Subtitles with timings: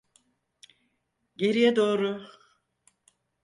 [1.35, 2.23] Geriye doğru.